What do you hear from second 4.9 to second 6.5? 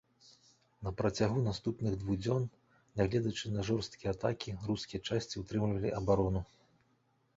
часці ўтрымлівалі абарону.